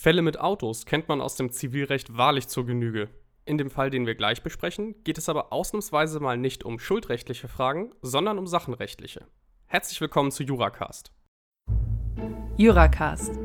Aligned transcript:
Fälle 0.00 0.22
mit 0.22 0.40
Autos 0.40 0.86
kennt 0.86 1.08
man 1.08 1.20
aus 1.20 1.36
dem 1.36 1.52
Zivilrecht 1.52 2.16
wahrlich 2.16 2.48
zur 2.48 2.64
Genüge. 2.64 3.10
In 3.44 3.58
dem 3.58 3.68
Fall, 3.68 3.90
den 3.90 4.06
wir 4.06 4.14
gleich 4.14 4.42
besprechen, 4.42 4.94
geht 5.04 5.18
es 5.18 5.28
aber 5.28 5.52
ausnahmsweise 5.52 6.20
mal 6.20 6.38
nicht 6.38 6.64
um 6.64 6.78
schuldrechtliche 6.78 7.48
Fragen, 7.48 7.90
sondern 8.00 8.38
um 8.38 8.46
sachenrechtliche. 8.46 9.26
Herzlich 9.66 10.00
willkommen 10.00 10.30
zu 10.30 10.42
Juracast. 10.42 11.12
Juracast, 12.56 13.38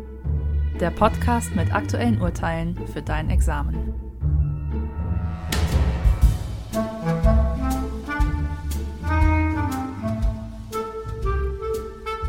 der 0.80 0.92
Podcast 0.92 1.54
mit 1.58 1.74
aktuellen 1.76 2.22
Urteilen 2.22 2.88
für 2.88 3.02
dein 3.02 3.30
Examen. 3.30 4.05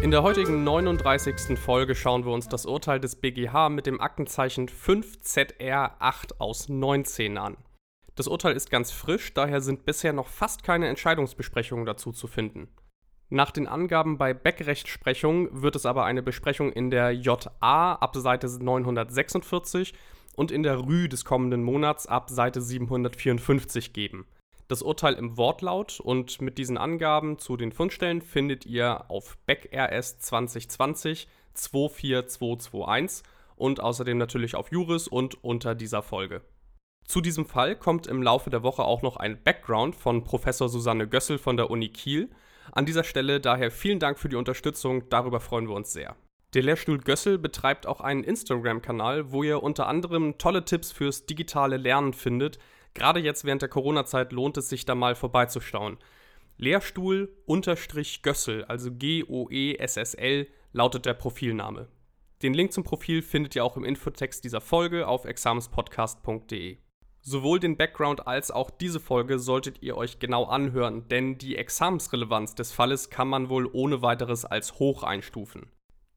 In 0.02 0.10
der 0.10 0.22
heutigen 0.22 0.62
39. 0.62 1.58
Folge 1.58 1.94
schauen 1.94 2.26
wir 2.26 2.32
uns 2.32 2.48
das 2.48 2.66
Urteil 2.66 3.00
des 3.00 3.16
BGH 3.16 3.70
mit 3.70 3.86
dem 3.86 4.00
Aktenzeichen 4.00 4.68
5ZR8 4.68 6.38
aus 6.38 6.68
19 6.68 7.38
an. 7.38 7.56
Das 8.14 8.28
Urteil 8.28 8.54
ist 8.54 8.70
ganz 8.70 8.92
frisch, 8.92 9.32
daher 9.32 9.62
sind 9.62 9.86
bisher 9.86 10.12
noch 10.12 10.28
fast 10.28 10.62
keine 10.62 10.88
Entscheidungsbesprechungen 10.88 11.86
dazu 11.86 12.12
zu 12.12 12.26
finden. 12.26 12.68
Nach 13.30 13.50
den 13.50 13.66
Angaben 13.66 14.18
bei 14.18 14.34
Beck-Rechtsprechung 14.34 15.62
wird 15.62 15.76
es 15.76 15.86
aber 15.86 16.04
eine 16.04 16.22
Besprechung 16.22 16.72
in 16.72 16.90
der 16.90 17.12
JA 17.12 17.94
ab 17.94 18.16
Seite 18.16 18.46
946 18.48 19.94
und 20.36 20.52
in 20.52 20.62
der 20.62 20.78
Rü 20.86 21.08
des 21.08 21.24
kommenden 21.24 21.62
Monats 21.62 22.06
ab 22.06 22.28
Seite 22.28 22.60
754 22.60 23.94
geben. 23.94 24.26
Das 24.68 24.82
Urteil 24.82 25.14
im 25.14 25.36
Wortlaut 25.36 26.00
und 26.00 26.40
mit 26.40 26.58
diesen 26.58 26.76
Angaben 26.76 27.38
zu 27.38 27.56
den 27.56 27.70
Fundstellen 27.70 28.20
findet 28.20 28.66
ihr 28.66 29.08
auf 29.08 29.38
BeckRS 29.46 30.18
2020 30.18 31.28
24221 31.54 33.22
und 33.54 33.80
außerdem 33.80 34.18
natürlich 34.18 34.56
auf 34.56 34.72
Juris 34.72 35.06
und 35.06 35.42
unter 35.44 35.76
dieser 35.76 36.02
Folge. 36.02 36.42
Zu 37.06 37.20
diesem 37.20 37.46
Fall 37.46 37.76
kommt 37.76 38.08
im 38.08 38.20
Laufe 38.22 38.50
der 38.50 38.64
Woche 38.64 38.82
auch 38.82 39.02
noch 39.02 39.16
ein 39.16 39.40
Background 39.42 39.94
von 39.94 40.24
Professor 40.24 40.68
Susanne 40.68 41.06
Gössel 41.06 41.38
von 41.38 41.56
der 41.56 41.70
Uni 41.70 41.88
Kiel. 41.88 42.28
An 42.72 42.86
dieser 42.86 43.04
Stelle 43.04 43.40
daher 43.40 43.70
vielen 43.70 44.00
Dank 44.00 44.18
für 44.18 44.28
die 44.28 44.36
Unterstützung, 44.36 45.08
darüber 45.08 45.38
freuen 45.38 45.68
wir 45.68 45.76
uns 45.76 45.92
sehr. 45.92 46.16
Der 46.54 46.62
Lehrstuhl 46.64 46.98
Gössel 46.98 47.38
betreibt 47.38 47.86
auch 47.86 48.00
einen 48.00 48.24
Instagram-Kanal, 48.24 49.30
wo 49.30 49.44
ihr 49.44 49.62
unter 49.62 49.86
anderem 49.86 50.38
tolle 50.38 50.64
Tipps 50.64 50.90
fürs 50.90 51.26
digitale 51.26 51.76
Lernen 51.76 52.12
findet, 52.12 52.58
Gerade 52.96 53.20
jetzt 53.20 53.44
während 53.44 53.60
der 53.60 53.68
Corona-Zeit 53.68 54.32
lohnt 54.32 54.56
es 54.56 54.70
sich 54.70 54.86
da 54.86 54.94
mal 54.94 55.14
vorbeizuschauen. 55.14 55.98
Lehrstuhl-Gössel, 56.56 58.64
also 58.64 58.90
G-O-E-S-S-L, 58.90 60.46
lautet 60.72 61.04
der 61.04 61.12
Profilname. 61.12 61.88
Den 62.42 62.54
Link 62.54 62.72
zum 62.72 62.84
Profil 62.84 63.20
findet 63.20 63.54
ihr 63.54 63.66
auch 63.66 63.76
im 63.76 63.84
Infotext 63.84 64.44
dieser 64.44 64.62
Folge 64.62 65.06
auf 65.06 65.26
examenspodcast.de. 65.26 66.78
Sowohl 67.20 67.60
den 67.60 67.76
Background 67.76 68.26
als 68.26 68.50
auch 68.50 68.70
diese 68.70 69.00
Folge 69.00 69.38
solltet 69.38 69.82
ihr 69.82 69.98
euch 69.98 70.18
genau 70.18 70.44
anhören, 70.44 71.06
denn 71.08 71.36
die 71.36 71.58
Examensrelevanz 71.58 72.54
des 72.54 72.72
Falles 72.72 73.10
kann 73.10 73.28
man 73.28 73.50
wohl 73.50 73.68
ohne 73.70 74.00
weiteres 74.00 74.46
als 74.46 74.78
hoch 74.78 75.02
einstufen. 75.02 75.70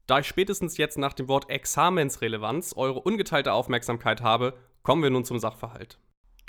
Da 0.06 0.20
ich 0.20 0.26
spätestens 0.26 0.78
jetzt 0.78 0.96
nach 0.96 1.12
dem 1.12 1.28
Wort 1.28 1.50
Examensrelevanz 1.50 2.72
eure 2.74 3.00
ungeteilte 3.00 3.52
Aufmerksamkeit 3.52 4.22
habe, 4.22 4.54
kommen 4.82 5.02
wir 5.02 5.10
nun 5.10 5.26
zum 5.26 5.38
Sachverhalt. 5.38 5.98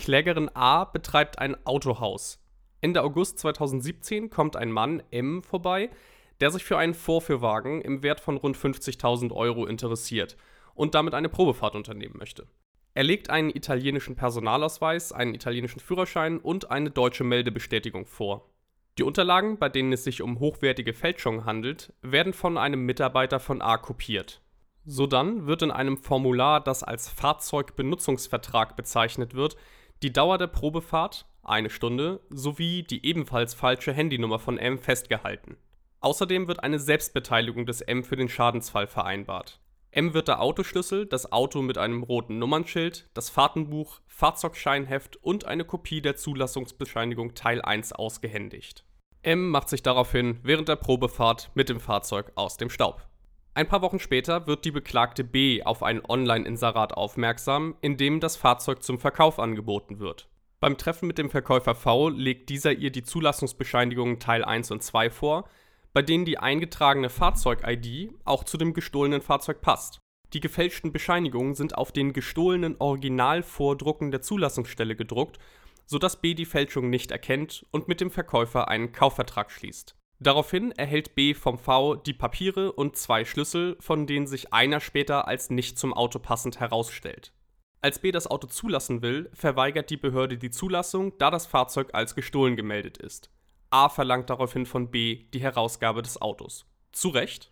Klägerin 0.02 0.50
A 0.56 0.86
betreibt 0.86 1.38
ein 1.38 1.56
Autohaus. 1.64 2.44
Ende 2.82 3.04
August 3.04 3.38
2017 3.38 4.32
kommt 4.32 4.56
ein 4.56 4.72
Mann, 4.72 5.04
M, 5.12 5.44
vorbei, 5.44 5.92
der 6.40 6.50
sich 6.50 6.64
für 6.64 6.80
einen 6.80 6.96
Vorführwagen 6.96 7.82
im 7.82 8.02
Wert 8.02 8.20
von 8.20 8.38
rund 8.38 8.58
50.000 8.58 9.32
Euro 9.32 9.68
interessiert 9.68 10.38
und 10.74 10.96
damit 10.96 11.14
eine 11.14 11.30
Probefahrt 11.30 11.76
unternehmen 11.76 12.16
möchte. 12.18 12.48
Er 12.96 13.04
legt 13.04 13.30
einen 13.30 13.52
italienischen 13.52 14.16
Personalausweis, 14.16 15.12
einen 15.12 15.36
italienischen 15.36 15.80
Führerschein 15.80 16.40
und 16.40 16.72
eine 16.72 16.90
deutsche 16.90 17.24
Meldebestätigung 17.24 18.08
vor. 18.08 18.50
Die 18.98 19.04
Unterlagen, 19.04 19.60
bei 19.60 19.70
denen 19.70 19.94
es 19.94 20.04
sich 20.04 20.24
um 20.24 20.40
hochwertige 20.40 20.94
Fälschungen 20.94 21.46
handelt, 21.46 21.94
werden 22.02 22.34
von 22.34 22.58
einem 22.58 22.88
Mitarbeiter 22.88 23.40
von 23.40 23.62
A 23.62 23.78
kopiert. 23.78 24.42
Sodann 24.84 25.46
wird 25.46 25.62
in 25.62 25.70
einem 25.70 25.98
Formular, 25.98 26.60
das 26.60 26.82
als 26.82 27.08
Fahrzeugbenutzungsvertrag 27.08 28.76
bezeichnet 28.76 29.36
wird, 29.36 29.58
die 30.02 30.14
Dauer 30.14 30.38
der 30.38 30.48
Probefahrt, 30.48 31.26
eine 31.44 31.70
Stunde, 31.70 32.22
sowie 32.30 32.84
die 32.84 33.06
ebenfalls 33.06 33.54
falsche 33.54 33.94
Handynummer 33.94 34.40
von 34.40 34.58
M 34.58 34.80
festgehalten. 34.80 35.58
Außerdem 36.00 36.48
wird 36.48 36.64
eine 36.64 36.80
Selbstbeteiligung 36.80 37.66
des 37.66 37.82
M 37.82 38.04
für 38.04 38.16
den 38.16 38.30
Schadensfall 38.30 38.88
vereinbart. 38.88 39.60
M 39.92 40.14
wird 40.14 40.30
der 40.30 40.42
Autoschlüssel, 40.42 41.06
das 41.06 41.32
Auto 41.32 41.62
mit 41.62 41.78
einem 41.78 42.02
roten 42.02 42.40
Nummernschild, 42.40 43.10
das 43.14 43.30
Fahrtenbuch, 43.30 44.00
Fahrzeugscheinheft 44.08 45.18
und 45.18 45.46
eine 45.46 45.66
Kopie 45.66 46.02
der 46.02 46.16
Zulassungsbescheinigung 46.16 47.36
Teil 47.36 47.62
1 47.62 47.94
ausgehändigt. 47.94 48.86
M 49.22 49.50
macht 49.50 49.70
sich 49.70 49.84
daraufhin 49.84 50.40
während 50.42 50.70
der 50.70 50.78
Probefahrt 50.78 51.52
mit 51.54 51.70
dem 51.70 51.80
Fahrzeug 51.80 52.32
aus 52.36 52.58
dem 52.58 52.70
Staub. 52.70 53.06
Ein 53.54 53.68
paar 53.68 53.82
Wochen 53.82 54.00
später 54.00 54.48
wird 54.48 54.64
die 54.64 54.72
Beklagte 54.72 55.26
B 55.26 55.62
auf 55.64 55.84
ein 55.84 56.06
Online-Inserat 56.06 56.94
aufmerksam, 56.94 57.76
in 57.82 57.98
dem 57.98 58.22
das 58.22 58.38
Fahrzeug 58.38 58.82
zum 58.82 58.98
Verkauf 58.98 59.40
angeboten 59.40 60.00
wird. 60.00 60.30
Beim 60.62 60.78
Treffen 60.78 61.08
mit 61.08 61.18
dem 61.18 61.30
Verkäufer 61.30 61.76
V 61.76 62.10
legt 62.10 62.50
dieser 62.50 62.72
ihr 62.72 62.92
die 62.92 63.04
Zulassungsbescheinigungen 63.04 64.20
Teil 64.20 64.46
1 64.46 64.72
und 64.72 64.84
2 64.84 65.10
vor, 65.10 65.50
bei 65.92 66.02
denen 66.02 66.24
die 66.24 66.38
eingetragene 66.38 67.10
Fahrzeug-ID 67.10 68.14
auch 68.24 68.46
zu 68.46 68.58
dem 68.58 68.74
gestohlenen 68.74 69.22
Fahrzeug 69.22 69.60
passt. 69.60 70.00
Die 70.32 70.40
gefälschten 70.40 70.94
Bescheinigungen 70.94 71.54
sind 71.54 71.78
auf 71.78 71.92
den 71.92 72.14
gestohlenen 72.14 72.78
Originalvordrucken 72.80 74.12
der 74.12 74.22
Zulassungsstelle 74.22 74.96
gedruckt, 74.96 75.40
sodass 75.86 76.22
B 76.22 76.36
die 76.36 76.46
Fälschung 76.46 76.90
nicht 76.90 77.12
erkennt 77.12 77.66
und 77.72 77.90
mit 77.90 78.00
dem 78.00 78.12
Verkäufer 78.12 78.70
einen 78.70 78.94
Kaufvertrag 78.94 79.52
schließt. 79.52 79.98
Daraufhin 80.24 80.72
erhält 80.74 81.16
B 81.16 81.34
vom 81.34 81.58
V 81.58 81.96
die 81.96 82.14
Papiere 82.14 82.72
und 82.74 82.96
zwei 82.96 83.26
Schlüssel, 83.26 83.76
von 83.80 84.06
denen 84.06 84.28
sich 84.28 84.54
einer 84.54 84.80
später 84.80 85.28
als 85.28 85.50
nicht 85.50 85.80
zum 85.80 85.96
Auto 85.96 86.20
passend 86.20 86.60
herausstellt. 86.60 87.34
Als 87.82 87.98
B 87.98 88.12
das 88.12 88.28
Auto 88.28 88.46
zulassen 88.46 89.02
will, 89.02 89.32
verweigert 89.34 89.90
die 89.90 89.98
Behörde 89.98 90.38
die 90.38 90.52
Zulassung, 90.52 91.18
da 91.18 91.32
das 91.32 91.48
Fahrzeug 91.48 91.90
als 91.94 92.14
gestohlen 92.14 92.56
gemeldet 92.56 92.98
ist. 92.98 93.32
A 93.72 93.90
verlangt 93.90 94.30
daraufhin 94.30 94.68
von 94.68 94.92
B 94.92 95.24
die 95.34 95.42
Herausgabe 95.42 96.04
des 96.04 96.22
Autos. 96.22 96.68
Zu 96.92 97.10
Recht? 97.10 97.50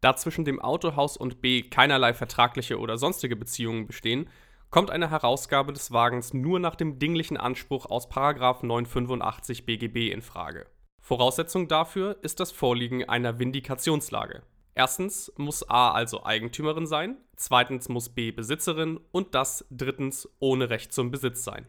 Da 0.00 0.16
zwischen 0.16 0.44
dem 0.44 0.60
Autohaus 0.60 1.16
und 1.16 1.40
B 1.40 1.62
keinerlei 1.62 2.14
vertragliche 2.14 2.80
oder 2.80 2.98
sonstige 2.98 3.36
Beziehungen 3.36 3.86
bestehen, 3.86 4.28
kommt 4.70 4.90
eine 4.90 5.10
Herausgabe 5.10 5.72
des 5.72 5.92
Wagens 5.92 6.34
nur 6.34 6.58
nach 6.58 6.74
dem 6.74 6.98
dinglichen 6.98 7.36
Anspruch 7.36 7.86
aus 7.86 8.08
985 8.08 9.66
BGB 9.66 10.10
in 10.10 10.22
Frage. 10.22 10.66
Voraussetzung 11.10 11.66
dafür 11.66 12.18
ist 12.22 12.38
das 12.38 12.52
Vorliegen 12.52 13.08
einer 13.08 13.40
Vindikationslage. 13.40 14.44
Erstens 14.76 15.32
muss 15.36 15.68
A 15.68 15.90
also 15.90 16.22
Eigentümerin 16.22 16.86
sein, 16.86 17.16
zweitens 17.34 17.88
muss 17.88 18.10
B 18.10 18.30
Besitzerin 18.30 19.00
und 19.10 19.34
das 19.34 19.66
drittens 19.72 20.28
ohne 20.38 20.70
Recht 20.70 20.92
zum 20.92 21.10
Besitz 21.10 21.42
sein. 21.42 21.66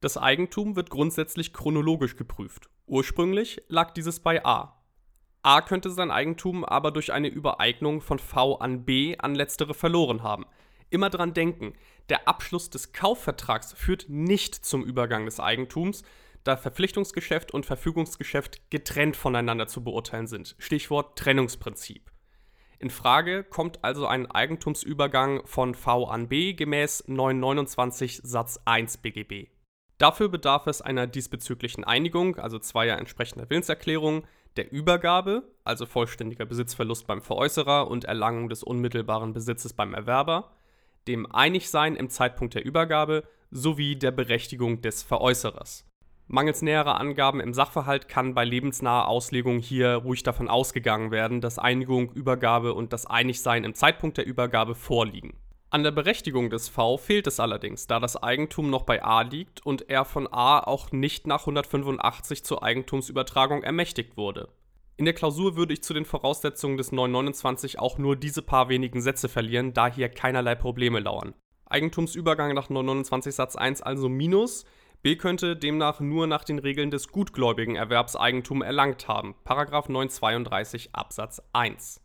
Das 0.00 0.16
Eigentum 0.16 0.74
wird 0.74 0.88
grundsätzlich 0.88 1.52
chronologisch 1.52 2.16
geprüft. 2.16 2.70
Ursprünglich 2.86 3.60
lag 3.68 3.90
dieses 3.90 4.20
bei 4.20 4.42
A. 4.46 4.80
A 5.42 5.60
könnte 5.60 5.90
sein 5.90 6.10
Eigentum 6.10 6.64
aber 6.64 6.90
durch 6.90 7.12
eine 7.12 7.28
Übereignung 7.28 8.00
von 8.00 8.18
V 8.18 8.56
an 8.56 8.86
B 8.86 9.18
an 9.18 9.34
letztere 9.34 9.74
verloren 9.74 10.22
haben. 10.22 10.46
Immer 10.88 11.10
dran 11.10 11.34
denken, 11.34 11.74
der 12.08 12.26
Abschluss 12.26 12.70
des 12.70 12.94
Kaufvertrags 12.94 13.74
führt 13.74 14.08
nicht 14.08 14.54
zum 14.54 14.82
Übergang 14.82 15.26
des 15.26 15.40
Eigentums, 15.40 16.04
da 16.48 16.56
Verpflichtungsgeschäft 16.56 17.52
und 17.52 17.66
Verfügungsgeschäft 17.66 18.70
getrennt 18.70 19.16
voneinander 19.16 19.66
zu 19.66 19.84
beurteilen 19.84 20.26
sind. 20.26 20.56
Stichwort 20.58 21.18
Trennungsprinzip. 21.18 22.10
In 22.78 22.90
Frage 22.90 23.44
kommt 23.44 23.84
also 23.84 24.06
ein 24.06 24.30
Eigentumsübergang 24.30 25.44
von 25.46 25.74
V 25.74 26.06
an 26.06 26.28
B 26.28 26.54
gemäß 26.54 27.04
929 27.06 28.20
Satz 28.22 28.60
1 28.64 28.98
BGB. 28.98 29.48
Dafür 29.98 30.28
bedarf 30.28 30.68
es 30.68 30.80
einer 30.80 31.06
diesbezüglichen 31.06 31.84
Einigung, 31.84 32.36
also 32.36 32.58
zweier 32.58 32.98
entsprechender 32.98 33.50
Willenserklärungen, 33.50 34.22
der 34.56 34.72
Übergabe, 34.72 35.42
also 35.64 35.86
vollständiger 35.86 36.46
Besitzverlust 36.46 37.06
beim 37.06 37.20
Veräußerer 37.20 37.88
und 37.90 38.04
Erlangung 38.04 38.48
des 38.48 38.62
unmittelbaren 38.62 39.32
Besitzes 39.32 39.72
beim 39.72 39.92
Erwerber, 39.92 40.52
dem 41.08 41.30
Einigsein 41.30 41.96
im 41.96 42.10
Zeitpunkt 42.10 42.54
der 42.54 42.64
Übergabe 42.64 43.24
sowie 43.50 43.96
der 43.96 44.12
Berechtigung 44.12 44.80
des 44.80 45.02
Veräußerers. 45.02 45.87
Mangels 46.30 46.60
näherer 46.60 47.00
Angaben 47.00 47.40
im 47.40 47.54
Sachverhalt 47.54 48.06
kann 48.06 48.34
bei 48.34 48.44
lebensnaher 48.44 49.08
Auslegung 49.08 49.60
hier 49.60 49.94
ruhig 49.94 50.22
davon 50.22 50.48
ausgegangen 50.48 51.10
werden, 51.10 51.40
dass 51.40 51.58
Einigung, 51.58 52.12
Übergabe 52.12 52.74
und 52.74 52.92
das 52.92 53.06
Einigsein 53.06 53.64
im 53.64 53.74
Zeitpunkt 53.74 54.18
der 54.18 54.26
Übergabe 54.26 54.74
vorliegen. 54.74 55.38
An 55.70 55.82
der 55.82 55.90
Berechtigung 55.90 56.50
des 56.50 56.68
V 56.68 56.98
fehlt 56.98 57.26
es 57.26 57.40
allerdings, 57.40 57.86
da 57.86 57.98
das 57.98 58.22
Eigentum 58.22 58.68
noch 58.68 58.82
bei 58.82 59.02
A 59.02 59.22
liegt 59.22 59.64
und 59.64 59.88
er 59.88 60.04
von 60.04 60.26
A 60.30 60.60
auch 60.60 60.92
nicht 60.92 61.26
nach 61.26 61.40
185 61.40 62.44
zur 62.44 62.62
Eigentumsübertragung 62.62 63.62
ermächtigt 63.62 64.18
wurde. 64.18 64.48
In 64.98 65.06
der 65.06 65.14
Klausur 65.14 65.56
würde 65.56 65.72
ich 65.72 65.82
zu 65.82 65.94
den 65.94 66.04
Voraussetzungen 66.04 66.76
des 66.76 66.92
929 66.92 67.78
auch 67.78 67.96
nur 67.96 68.16
diese 68.16 68.42
paar 68.42 68.68
wenigen 68.68 69.00
Sätze 69.00 69.30
verlieren, 69.30 69.72
da 69.72 69.86
hier 69.86 70.10
keinerlei 70.10 70.56
Probleme 70.56 71.00
lauern. 71.00 71.34
Eigentumsübergang 71.70 72.54
nach 72.54 72.68
929 72.68 73.34
Satz 73.34 73.56
1 73.56 73.80
also 73.80 74.08
minus. 74.08 74.66
B 75.00 75.14
könnte 75.14 75.56
demnach 75.56 76.00
nur 76.00 76.26
nach 76.26 76.42
den 76.42 76.58
Regeln 76.58 76.90
des 76.90 77.08
gutgläubigen 77.08 77.76
Erwerbs 77.76 78.16
Eigentum 78.16 78.62
erlangt 78.62 79.06
haben. 79.06 79.36
Paragraph 79.44 79.88
932 79.88 80.92
Absatz 80.92 81.40
1. 81.52 82.00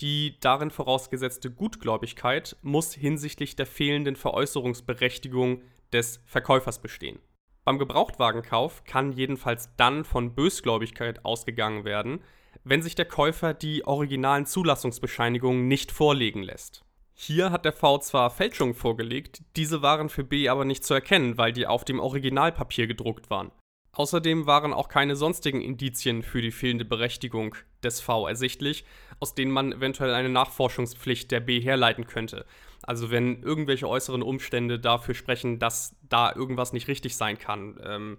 Die 0.00 0.38
darin 0.40 0.70
vorausgesetzte 0.70 1.50
Gutgläubigkeit 1.50 2.56
muss 2.60 2.92
hinsichtlich 2.92 3.56
der 3.56 3.64
fehlenden 3.64 4.14
Veräußerungsberechtigung 4.16 5.62
des 5.92 6.20
Verkäufers 6.26 6.82
bestehen. 6.82 7.18
Beim 7.64 7.78
Gebrauchtwagenkauf 7.78 8.84
kann 8.84 9.12
jedenfalls 9.12 9.74
dann 9.76 10.04
von 10.04 10.34
Bösgläubigkeit 10.34 11.24
ausgegangen 11.24 11.84
werden, 11.84 12.22
wenn 12.62 12.82
sich 12.82 12.94
der 12.94 13.06
Käufer 13.06 13.54
die 13.54 13.86
originalen 13.86 14.44
Zulassungsbescheinigungen 14.44 15.66
nicht 15.66 15.92
vorlegen 15.92 16.42
lässt. 16.42 16.84
Hier 17.16 17.52
hat 17.52 17.64
der 17.64 17.72
V 17.72 17.98
zwar 17.98 18.28
Fälschungen 18.28 18.74
vorgelegt, 18.74 19.42
diese 19.56 19.82
waren 19.82 20.08
für 20.08 20.24
B 20.24 20.48
aber 20.48 20.64
nicht 20.64 20.84
zu 20.84 20.94
erkennen, 20.94 21.38
weil 21.38 21.52
die 21.52 21.66
auf 21.66 21.84
dem 21.84 22.00
Originalpapier 22.00 22.88
gedruckt 22.88 23.30
waren. 23.30 23.52
Außerdem 23.92 24.46
waren 24.46 24.72
auch 24.72 24.88
keine 24.88 25.14
sonstigen 25.14 25.60
Indizien 25.60 26.24
für 26.24 26.42
die 26.42 26.50
fehlende 26.50 26.84
Berechtigung 26.84 27.54
des 27.84 28.00
V 28.00 28.26
ersichtlich, 28.26 28.84
aus 29.20 29.36
denen 29.36 29.52
man 29.52 29.72
eventuell 29.72 30.12
eine 30.12 30.28
Nachforschungspflicht 30.28 31.30
der 31.30 31.38
B 31.38 31.60
herleiten 31.60 32.08
könnte. 32.08 32.44
Also 32.82 33.12
wenn 33.12 33.42
irgendwelche 33.42 33.88
äußeren 33.88 34.22
Umstände 34.22 34.80
dafür 34.80 35.14
sprechen, 35.14 35.60
dass 35.60 35.94
da 36.02 36.34
irgendwas 36.34 36.72
nicht 36.72 36.88
richtig 36.88 37.16
sein 37.16 37.38
kann. 37.38 37.78
Ähm, 37.84 38.18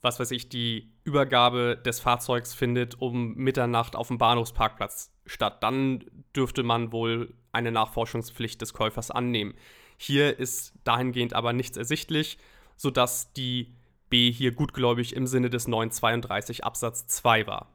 was 0.00 0.20
weiß 0.20 0.30
ich, 0.30 0.48
die 0.48 0.92
Übergabe 1.02 1.76
des 1.84 1.98
Fahrzeugs 1.98 2.54
findet 2.54 3.00
um 3.00 3.34
Mitternacht 3.34 3.96
auf 3.96 4.08
dem 4.08 4.18
Bahnhofsparkplatz 4.18 5.12
statt, 5.26 5.62
dann 5.62 6.04
dürfte 6.34 6.62
man 6.62 6.92
wohl 6.92 7.34
eine 7.52 7.72
Nachforschungspflicht 7.72 8.60
des 8.60 8.72
Käufers 8.74 9.10
annehmen. 9.10 9.54
Hier 9.96 10.38
ist 10.38 10.72
dahingehend 10.84 11.34
aber 11.34 11.52
nichts 11.52 11.76
ersichtlich, 11.76 12.38
sodass 12.76 13.32
die 13.32 13.74
B 14.08 14.32
hier 14.32 14.52
gutgläubig 14.52 15.14
im 15.14 15.26
Sinne 15.26 15.50
des 15.50 15.68
932 15.68 16.64
Absatz 16.64 17.06
2 17.06 17.46
war. 17.46 17.72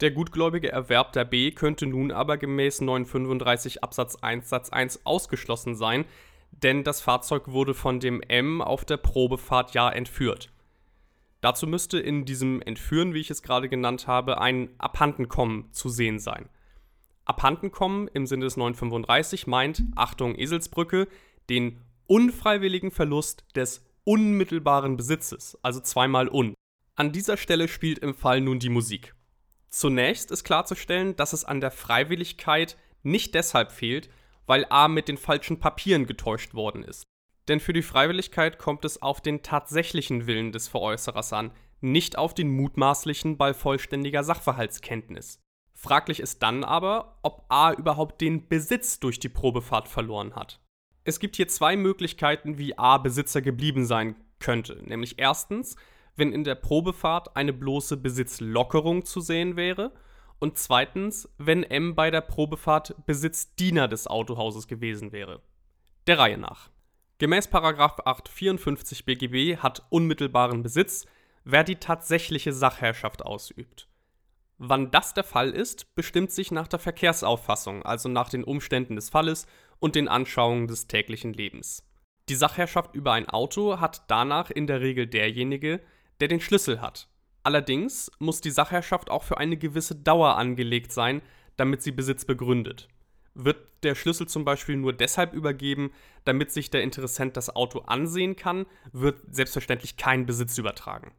Der 0.00 0.10
gutgläubige 0.12 0.70
Erwerb 0.70 1.12
der 1.12 1.24
B 1.24 1.50
könnte 1.50 1.86
nun 1.86 2.12
aber 2.12 2.36
gemäß 2.36 2.80
935 2.80 3.82
Absatz 3.82 4.16
1 4.16 4.48
Satz 4.48 4.70
1 4.70 5.04
ausgeschlossen 5.04 5.74
sein, 5.74 6.04
denn 6.52 6.84
das 6.84 7.00
Fahrzeug 7.00 7.48
wurde 7.48 7.74
von 7.74 7.98
dem 7.98 8.20
M 8.22 8.62
auf 8.62 8.84
der 8.84 8.96
Probefahrt 8.96 9.74
ja 9.74 9.88
entführt. 9.90 10.50
Dazu 11.40 11.66
müsste 11.66 11.98
in 11.98 12.24
diesem 12.24 12.62
Entführen, 12.62 13.14
wie 13.14 13.20
ich 13.20 13.30
es 13.30 13.42
gerade 13.42 13.68
genannt 13.68 14.06
habe, 14.06 14.40
ein 14.40 14.70
Abhandenkommen 14.78 15.72
zu 15.72 15.88
sehen 15.88 16.18
sein. 16.18 16.48
Abhandenkommen 17.28 18.08
im 18.08 18.26
Sinne 18.26 18.46
des 18.46 18.56
935 18.56 19.46
meint, 19.46 19.82
Achtung 19.94 20.34
Eselsbrücke, 20.34 21.08
den 21.50 21.80
unfreiwilligen 22.06 22.90
Verlust 22.90 23.44
des 23.54 23.84
unmittelbaren 24.04 24.96
Besitzes, 24.96 25.58
also 25.62 25.80
zweimal 25.80 26.28
un. 26.28 26.54
An 26.96 27.12
dieser 27.12 27.36
Stelle 27.36 27.68
spielt 27.68 27.98
im 27.98 28.14
Fall 28.14 28.40
nun 28.40 28.58
die 28.58 28.70
Musik. 28.70 29.14
Zunächst 29.68 30.30
ist 30.30 30.44
klarzustellen, 30.44 31.14
dass 31.16 31.34
es 31.34 31.44
an 31.44 31.60
der 31.60 31.70
Freiwilligkeit 31.70 32.78
nicht 33.02 33.34
deshalb 33.34 33.70
fehlt, 33.70 34.08
weil 34.46 34.64
A 34.70 34.88
mit 34.88 35.08
den 35.08 35.18
falschen 35.18 35.60
Papieren 35.60 36.06
getäuscht 36.06 36.54
worden 36.54 36.82
ist. 36.82 37.04
Denn 37.48 37.60
für 37.60 37.74
die 37.74 37.82
Freiwilligkeit 37.82 38.58
kommt 38.58 38.84
es 38.84 39.02
auf 39.02 39.20
den 39.20 39.42
tatsächlichen 39.42 40.26
Willen 40.26 40.52
des 40.52 40.68
Veräußerers 40.68 41.32
an, 41.34 41.52
nicht 41.80 42.16
auf 42.16 42.34
den 42.34 42.48
mutmaßlichen 42.50 43.36
bei 43.36 43.52
vollständiger 43.52 44.24
Sachverhaltskenntnis. 44.24 45.38
Fraglich 45.80 46.18
ist 46.18 46.42
dann 46.42 46.64
aber, 46.64 47.20
ob 47.22 47.44
A 47.50 47.72
überhaupt 47.72 48.20
den 48.20 48.48
Besitz 48.48 48.98
durch 48.98 49.20
die 49.20 49.28
Probefahrt 49.28 49.86
verloren 49.86 50.34
hat. 50.34 50.60
Es 51.04 51.20
gibt 51.20 51.36
hier 51.36 51.46
zwei 51.46 51.76
Möglichkeiten, 51.76 52.58
wie 52.58 52.76
A 52.76 52.98
Besitzer 52.98 53.42
geblieben 53.42 53.86
sein 53.86 54.16
könnte. 54.40 54.82
Nämlich 54.82 55.20
erstens, 55.20 55.76
wenn 56.16 56.32
in 56.32 56.42
der 56.42 56.56
Probefahrt 56.56 57.36
eine 57.36 57.52
bloße 57.52 57.96
Besitzlockerung 57.96 59.04
zu 59.04 59.20
sehen 59.20 59.54
wäre. 59.54 59.92
Und 60.40 60.58
zweitens, 60.58 61.32
wenn 61.38 61.62
M 61.62 61.94
bei 61.94 62.10
der 62.10 62.22
Probefahrt 62.22 62.96
Besitzdiener 63.06 63.86
des 63.86 64.08
Autohauses 64.08 64.66
gewesen 64.66 65.12
wäre. 65.12 65.42
Der 66.08 66.18
Reihe 66.18 66.38
nach. 66.38 66.70
Gemäß 67.18 67.48
854 67.52 69.04
BGB 69.04 69.58
hat 69.58 69.86
unmittelbaren 69.90 70.64
Besitz, 70.64 71.06
wer 71.44 71.62
die 71.62 71.76
tatsächliche 71.76 72.52
Sachherrschaft 72.52 73.24
ausübt. 73.24 73.88
Wann 74.58 74.90
das 74.90 75.14
der 75.14 75.22
Fall 75.22 75.50
ist, 75.50 75.94
bestimmt 75.94 76.32
sich 76.32 76.50
nach 76.50 76.66
der 76.66 76.80
Verkehrsauffassung, 76.80 77.84
also 77.84 78.08
nach 78.08 78.28
den 78.28 78.42
Umständen 78.42 78.96
des 78.96 79.08
Falles 79.08 79.46
und 79.78 79.94
den 79.94 80.08
Anschauungen 80.08 80.66
des 80.66 80.88
täglichen 80.88 81.32
Lebens. 81.32 81.86
Die 82.28 82.34
Sachherrschaft 82.34 82.94
über 82.94 83.12
ein 83.12 83.28
Auto 83.28 83.78
hat 83.78 84.02
danach 84.08 84.50
in 84.50 84.66
der 84.66 84.80
Regel 84.80 85.06
derjenige, 85.06 85.80
der 86.20 86.26
den 86.26 86.40
Schlüssel 86.40 86.80
hat. 86.80 87.08
Allerdings 87.44 88.10
muss 88.18 88.40
die 88.40 88.50
Sachherrschaft 88.50 89.10
auch 89.10 89.22
für 89.22 89.38
eine 89.38 89.56
gewisse 89.56 89.94
Dauer 89.94 90.36
angelegt 90.36 90.92
sein, 90.92 91.22
damit 91.56 91.82
sie 91.82 91.92
Besitz 91.92 92.24
begründet. 92.24 92.88
Wird 93.34 93.58
der 93.84 93.94
Schlüssel 93.94 94.26
zum 94.26 94.44
Beispiel 94.44 94.76
nur 94.76 94.92
deshalb 94.92 95.32
übergeben, 95.32 95.92
damit 96.24 96.50
sich 96.50 96.68
der 96.70 96.82
Interessent 96.82 97.36
das 97.36 97.54
Auto 97.54 97.80
ansehen 97.80 98.34
kann, 98.34 98.66
wird 98.92 99.20
selbstverständlich 99.30 99.96
kein 99.96 100.26
Besitz 100.26 100.58
übertragen. 100.58 101.12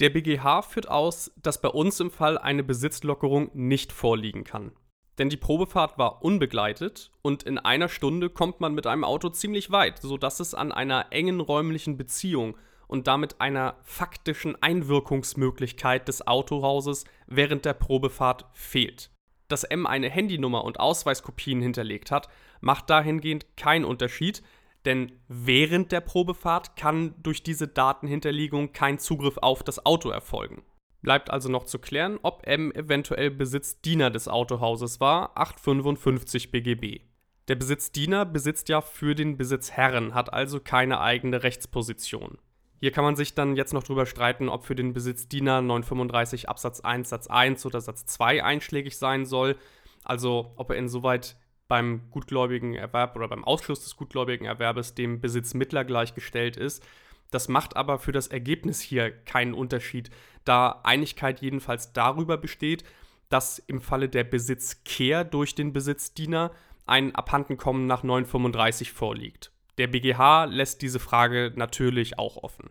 Der 0.00 0.10
BGH 0.10 0.62
führt 0.62 0.88
aus, 0.88 1.30
dass 1.40 1.60
bei 1.60 1.68
uns 1.68 2.00
im 2.00 2.10
Fall 2.10 2.36
eine 2.36 2.64
Besitzlockerung 2.64 3.50
nicht 3.54 3.92
vorliegen 3.92 4.42
kann. 4.42 4.72
Denn 5.18 5.28
die 5.28 5.36
Probefahrt 5.36 5.98
war 5.98 6.24
unbegleitet 6.24 7.12
und 7.22 7.44
in 7.44 7.58
einer 7.58 7.88
Stunde 7.88 8.30
kommt 8.30 8.60
man 8.60 8.74
mit 8.74 8.88
einem 8.88 9.04
Auto 9.04 9.28
ziemlich 9.28 9.70
weit, 9.70 10.00
sodass 10.00 10.40
es 10.40 10.54
an 10.54 10.72
einer 10.72 11.12
engen 11.12 11.38
räumlichen 11.40 11.96
Beziehung 11.96 12.56
und 12.88 13.06
damit 13.06 13.40
einer 13.40 13.76
faktischen 13.84 14.60
Einwirkungsmöglichkeit 14.60 16.08
des 16.08 16.26
Autohauses 16.26 17.04
während 17.26 17.64
der 17.64 17.74
Probefahrt 17.74 18.46
fehlt. 18.52 19.10
Dass 19.46 19.62
M 19.62 19.86
eine 19.86 20.10
Handynummer 20.10 20.64
und 20.64 20.80
Ausweiskopien 20.80 21.60
hinterlegt 21.60 22.10
hat, 22.10 22.28
macht 22.60 22.90
dahingehend 22.90 23.56
keinen 23.56 23.84
Unterschied, 23.84 24.42
denn 24.84 25.12
während 25.28 25.92
der 25.92 26.00
Probefahrt 26.00 26.76
kann 26.76 27.14
durch 27.22 27.42
diese 27.42 27.68
Datenhinterlegung 27.68 28.72
kein 28.72 28.98
Zugriff 28.98 29.38
auf 29.38 29.62
das 29.62 29.84
Auto 29.84 30.10
erfolgen. 30.10 30.62
Bleibt 31.02 31.30
also 31.30 31.50
noch 31.50 31.64
zu 31.64 31.78
klären, 31.78 32.18
ob 32.22 32.46
M 32.46 32.72
eventuell 32.72 33.30
Besitzdiener 33.30 34.10
des 34.10 34.26
Autohauses 34.26 35.00
war, 35.00 35.36
855 35.36 36.50
BGB. 36.50 37.02
Der 37.48 37.56
Besitzdiener 37.56 38.24
besitzt 38.24 38.70
ja 38.70 38.80
für 38.80 39.14
den 39.14 39.36
Besitzherren, 39.36 40.14
hat 40.14 40.32
also 40.32 40.60
keine 40.60 41.00
eigene 41.00 41.42
Rechtsposition. 41.42 42.38
Hier 42.80 42.90
kann 42.90 43.04
man 43.04 43.16
sich 43.16 43.34
dann 43.34 43.56
jetzt 43.56 43.74
noch 43.74 43.82
drüber 43.82 44.06
streiten, 44.06 44.48
ob 44.48 44.64
für 44.64 44.74
den 44.74 44.94
Besitzdiener 44.94 45.60
935 45.60 46.48
Absatz 46.48 46.80
1 46.80 47.08
Satz 47.08 47.26
1 47.26 47.66
oder 47.66 47.80
Satz 47.80 48.06
2 48.06 48.42
einschlägig 48.42 48.96
sein 48.96 49.26
soll, 49.26 49.56
also 50.04 50.52
ob 50.56 50.70
er 50.70 50.76
insoweit 50.76 51.36
beim 51.68 52.10
gutgläubigen 52.10 52.74
Erwerb 52.74 53.16
oder 53.16 53.28
beim 53.28 53.44
Ausschluss 53.44 53.82
des 53.82 53.96
gutgläubigen 53.96 54.46
Erwerbes 54.46 54.94
dem 54.94 55.20
Besitzmittler 55.20 55.84
gleichgestellt 55.84 56.56
ist. 56.56 56.86
Das 57.30 57.48
macht 57.48 57.76
aber 57.76 57.98
für 57.98 58.12
das 58.12 58.28
Ergebnis 58.28 58.80
hier 58.80 59.10
keinen 59.10 59.54
Unterschied, 59.54 60.10
da 60.44 60.80
Einigkeit 60.84 61.40
jedenfalls 61.40 61.92
darüber 61.92 62.36
besteht, 62.36 62.84
dass 63.28 63.58
im 63.58 63.80
Falle 63.80 64.08
der 64.08 64.24
Besitzkehr 64.24 65.24
durch 65.24 65.54
den 65.54 65.72
Besitzdiener 65.72 66.52
ein 66.86 67.14
Abhandenkommen 67.14 67.86
nach 67.86 68.02
935 68.02 68.92
vorliegt. 68.92 69.50
Der 69.78 69.88
BGH 69.88 70.44
lässt 70.44 70.82
diese 70.82 71.00
Frage 71.00 71.52
natürlich 71.56 72.18
auch 72.18 72.36
offen. 72.36 72.70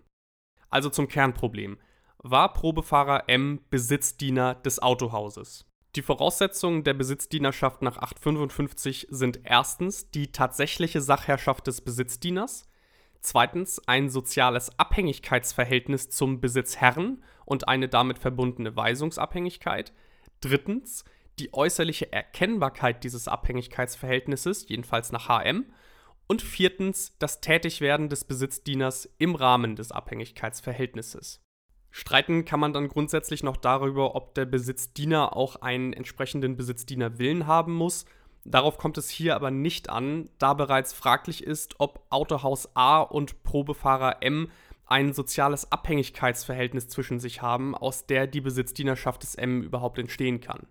Also 0.69 0.89
zum 0.89 1.07
Kernproblem. 1.07 1.77
War 2.19 2.53
Probefahrer 2.53 3.27
M 3.27 3.59
Besitzdiener 3.69 4.55
des 4.55 4.81
Autohauses? 4.81 5.65
Die 5.95 6.01
Voraussetzungen 6.01 6.83
der 6.83 6.95
Besitzdienerschaft 6.95 7.83
nach 7.83 7.97
855 7.97 9.07
sind 9.11 9.41
erstens 9.43 10.09
die 10.09 10.31
tatsächliche 10.31 11.01
Sachherrschaft 11.01 11.67
des 11.67 11.81
Besitzdieners, 11.81 12.67
zweitens 13.21 13.79
ein 13.87 14.09
soziales 14.09 14.77
Abhängigkeitsverhältnis 14.79 16.09
zum 16.09 16.41
Besitzherrn 16.41 17.23
und 17.45 17.67
eine 17.67 17.89
damit 17.89 18.17
verbundene 18.17 18.75
Weisungsabhängigkeit, 18.75 19.93
drittens 20.41 21.05
die 21.37 21.53
äußerliche 21.53 22.11
Erkennbarkeit 22.11 23.03
dieses 23.03 23.27
Abhängigkeitsverhältnisses, 23.27 24.67
jedenfalls 24.67 25.11
nach 25.11 25.29
HM, 25.29 25.65
und 26.25 26.41
viertens 26.41 27.15
das 27.19 27.39
Tätigwerden 27.39 28.09
des 28.09 28.23
Besitzdieners 28.23 29.09
im 29.19 29.35
Rahmen 29.35 29.75
des 29.75 29.91
Abhängigkeitsverhältnisses. 29.91 31.42
Streiten 31.95 32.43
kann 32.43 32.59
man 32.59 32.73
dann 32.73 32.87
grundsätzlich 32.87 33.43
noch 33.43 33.55
darüber, 33.55 34.15
ob 34.15 34.33
der 34.33 34.45
Besitzdiener 34.45 35.37
auch 35.37 35.57
einen 35.57 35.93
entsprechenden 35.93 36.57
Besitzdienerwillen 36.57 37.45
haben 37.45 37.75
muss. 37.75 38.05
Darauf 38.45 38.79
kommt 38.79 38.97
es 38.97 39.11
hier 39.11 39.35
aber 39.35 39.51
nicht 39.51 39.91
an, 39.91 40.27
da 40.39 40.55
bereits 40.55 40.91
fraglich 40.91 41.43
ist, 41.43 41.75
ob 41.77 42.03
Autohaus 42.09 42.75
A 42.75 42.99
und 42.99 43.43
Probefahrer 43.43 44.23
M 44.23 44.49
ein 44.87 45.13
soziales 45.13 45.71
Abhängigkeitsverhältnis 45.71 46.87
zwischen 46.87 47.19
sich 47.19 47.43
haben, 47.43 47.75
aus 47.75 48.07
der 48.07 48.25
die 48.25 48.41
Besitzdienerschaft 48.41 49.21
des 49.21 49.35
M 49.35 49.61
überhaupt 49.61 49.99
entstehen 49.99 50.41
kann. 50.41 50.65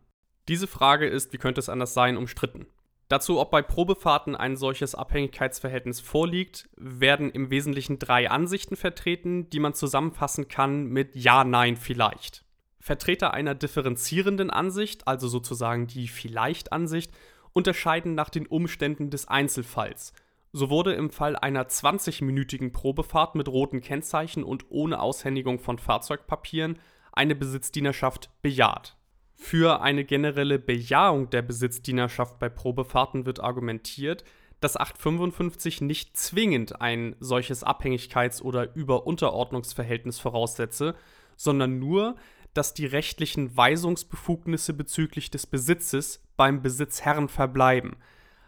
Diese 0.48 0.66
Frage 0.66 1.06
ist, 1.06 1.32
wie 1.32 1.38
könnte 1.38 1.60
es 1.60 1.68
anders 1.68 1.94
sein, 1.94 2.16
umstritten. 2.16 2.66
Dazu, 3.12 3.38
ob 3.38 3.50
bei 3.50 3.60
Probefahrten 3.60 4.34
ein 4.34 4.56
solches 4.56 4.94
Abhängigkeitsverhältnis 4.94 6.00
vorliegt, 6.00 6.70
werden 6.78 7.30
im 7.30 7.50
Wesentlichen 7.50 7.98
drei 7.98 8.30
Ansichten 8.30 8.74
vertreten, 8.74 9.50
die 9.50 9.60
man 9.60 9.74
zusammenfassen 9.74 10.48
kann 10.48 10.86
mit 10.86 11.14
Ja, 11.14 11.44
Nein, 11.44 11.76
vielleicht. 11.76 12.42
Vertreter 12.80 13.34
einer 13.34 13.54
differenzierenden 13.54 14.48
Ansicht, 14.48 15.06
also 15.06 15.28
sozusagen 15.28 15.86
die 15.88 16.08
Vielleicht-Ansicht, 16.08 17.12
unterscheiden 17.52 18.14
nach 18.14 18.30
den 18.30 18.46
Umständen 18.46 19.10
des 19.10 19.28
Einzelfalls. 19.28 20.14
So 20.54 20.70
wurde 20.70 20.94
im 20.94 21.10
Fall 21.10 21.36
einer 21.36 21.64
20-minütigen 21.64 22.72
Probefahrt 22.72 23.34
mit 23.34 23.46
roten 23.46 23.82
Kennzeichen 23.82 24.42
und 24.42 24.70
ohne 24.70 25.02
Aushändigung 25.02 25.58
von 25.58 25.76
Fahrzeugpapieren 25.76 26.78
eine 27.12 27.34
Besitzdienerschaft 27.34 28.30
bejaht. 28.40 28.96
Für 29.34 29.82
eine 29.82 30.04
generelle 30.04 30.58
Bejahung 30.58 31.30
der 31.30 31.42
Besitzdienerschaft 31.42 32.38
bei 32.38 32.48
Probefahrten 32.48 33.26
wird 33.26 33.40
argumentiert, 33.40 34.24
dass 34.60 34.76
855 34.76 35.80
nicht 35.80 36.16
zwingend 36.16 36.80
ein 36.80 37.16
solches 37.18 37.64
Abhängigkeits- 37.66 38.40
oder 38.40 38.74
Überunterordnungsverhältnis 38.74 40.20
voraussetze, 40.20 40.94
sondern 41.36 41.80
nur, 41.80 42.16
dass 42.54 42.74
die 42.74 42.86
rechtlichen 42.86 43.56
Weisungsbefugnisse 43.56 44.74
bezüglich 44.74 45.30
des 45.30 45.46
Besitzes 45.46 46.22
beim 46.36 46.62
Besitzherrn 46.62 47.28
verbleiben, 47.28 47.96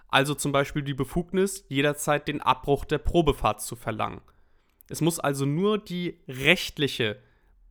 also 0.09 0.35
zum 0.35 0.53
Beispiel 0.53 0.83
die 0.83 0.95
Befugnis, 0.95 1.65
jederzeit 1.69 2.29
den 2.29 2.41
Abbruch 2.41 2.85
der 2.85 2.99
Probefahrt 2.99 3.61
zu 3.61 3.75
verlangen. 3.75 4.21
Es 4.89 5.01
muss 5.01 5.19
also 5.19 5.47
nur 5.47 5.79
die 5.79 6.21
rechtliche 6.29 7.19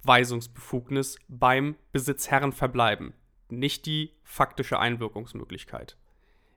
Weisungsbefugnis 0.03 1.17
beim 1.27 1.75
Besitzherren 1.91 2.51
verbleiben, 2.51 3.13
nicht 3.50 3.86
die 3.86 4.12
faktische 4.24 4.79
Einwirkungsmöglichkeit. 4.79 5.98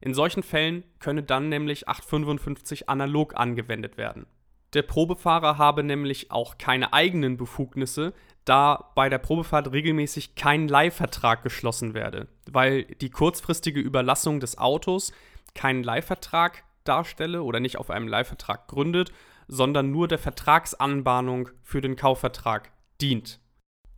In 0.00 0.14
solchen 0.14 0.42
Fällen 0.42 0.84
könne 0.98 1.22
dann 1.22 1.48
nämlich 1.48 1.88
855 1.88 2.88
analog 2.88 3.36
angewendet 3.36 3.96
werden. 3.96 4.26
Der 4.74 4.82
Probefahrer 4.82 5.58
habe 5.58 5.82
nämlich 5.82 6.30
auch 6.30 6.58
keine 6.58 6.92
eigenen 6.92 7.36
Befugnisse, 7.36 8.12
da 8.44 8.92
bei 8.94 9.08
der 9.08 9.18
Probefahrt 9.18 9.72
regelmäßig 9.72 10.34
kein 10.34 10.68
Leihvertrag 10.68 11.42
geschlossen 11.42 11.94
werde, 11.94 12.28
weil 12.50 12.84
die 12.84 13.10
kurzfristige 13.10 13.80
Überlassung 13.80 14.38
des 14.38 14.58
Autos 14.58 15.12
keinen 15.54 15.82
Leihvertrag 15.82 16.64
darstelle 16.84 17.42
oder 17.42 17.60
nicht 17.60 17.78
auf 17.78 17.90
einem 17.90 18.06
Leihvertrag 18.06 18.68
gründet, 18.68 19.12
sondern 19.48 19.90
nur 19.90 20.08
der 20.08 20.18
Vertragsanbahnung 20.18 21.48
für 21.62 21.80
den 21.80 21.96
Kaufvertrag 21.96 22.70
dient. 23.00 23.40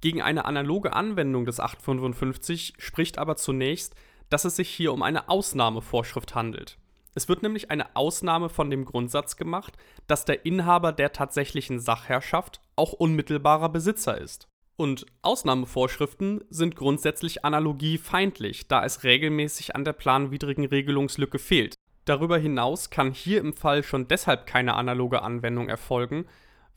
Gegen 0.00 0.22
eine 0.22 0.44
analoge 0.44 0.92
Anwendung 0.92 1.44
des 1.44 1.58
855 1.60 2.74
spricht 2.78 3.18
aber 3.18 3.36
zunächst, 3.36 3.94
dass 4.30 4.44
es 4.44 4.56
sich 4.56 4.68
hier 4.68 4.92
um 4.92 5.02
eine 5.02 5.28
Ausnahmevorschrift 5.28 6.34
handelt. 6.34 6.78
Es 7.14 7.28
wird 7.28 7.42
nämlich 7.42 7.70
eine 7.70 7.96
Ausnahme 7.96 8.48
von 8.48 8.70
dem 8.70 8.84
Grundsatz 8.84 9.36
gemacht, 9.36 9.76
dass 10.06 10.24
der 10.24 10.46
Inhaber 10.46 10.92
der 10.92 11.12
tatsächlichen 11.12 11.80
Sachherrschaft 11.80 12.60
auch 12.76 12.92
unmittelbarer 12.92 13.70
Besitzer 13.70 14.18
ist. 14.18 14.46
Und 14.76 15.06
Ausnahmevorschriften 15.22 16.44
sind 16.50 16.76
grundsätzlich 16.76 17.44
analogiefeindlich, 17.44 18.68
da 18.68 18.84
es 18.84 19.02
regelmäßig 19.02 19.74
an 19.74 19.84
der 19.84 19.94
planwidrigen 19.94 20.66
Regelungslücke 20.66 21.40
fehlt. 21.40 21.74
Darüber 22.04 22.38
hinaus 22.38 22.88
kann 22.88 23.12
hier 23.12 23.40
im 23.40 23.54
Fall 23.54 23.82
schon 23.82 24.06
deshalb 24.06 24.46
keine 24.46 24.74
analoge 24.74 25.22
Anwendung 25.22 25.68
erfolgen, 25.68 26.26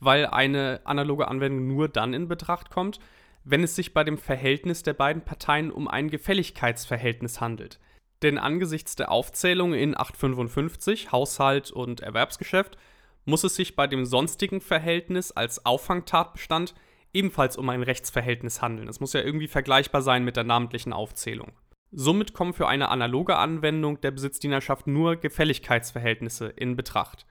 weil 0.02 0.26
eine 0.26 0.80
analoge 0.82 1.28
Anwendung 1.28 1.68
nur 1.68 1.88
dann 1.88 2.12
in 2.12 2.26
Betracht 2.26 2.70
kommt, 2.70 2.98
wenn 3.44 3.62
es 3.62 3.76
sich 3.76 3.94
bei 3.94 4.02
dem 4.02 4.18
Verhältnis 4.18 4.82
der 4.82 4.94
beiden 4.94 5.22
Parteien 5.22 5.70
um 5.70 5.86
ein 5.86 6.10
Gefälligkeitsverhältnis 6.10 7.40
handelt. 7.40 7.78
Denn 8.22 8.36
angesichts 8.36 8.96
der 8.96 9.12
Aufzählung 9.12 9.74
in 9.74 9.96
855 9.96 11.12
Haushalt 11.12 11.70
und 11.70 12.00
Erwerbsgeschäft 12.00 12.76
muss 13.24 13.44
es 13.44 13.54
sich 13.54 13.76
bei 13.76 13.86
dem 13.86 14.04
sonstigen 14.04 14.60
Verhältnis 14.60 15.30
als 15.30 15.64
Auffangtatbestand 15.64 16.74
ebenfalls 17.12 17.56
um 17.56 17.68
ein 17.68 17.84
Rechtsverhältnis 17.84 18.60
handeln. 18.60 18.88
Es 18.88 18.98
muss 18.98 19.12
ja 19.12 19.20
irgendwie 19.20 19.48
vergleichbar 19.48 20.02
sein 20.02 20.24
mit 20.24 20.34
der 20.34 20.44
namentlichen 20.44 20.92
Aufzählung. 20.92 21.52
Somit 21.92 22.34
kommen 22.34 22.54
für 22.54 22.66
eine 22.66 22.88
analoge 22.88 23.36
Anwendung 23.36 24.00
der 24.00 24.10
Besitzdienerschaft 24.10 24.88
nur 24.88 25.14
Gefälligkeitsverhältnisse 25.16 26.48
in 26.48 26.74
Betracht. 26.74 27.26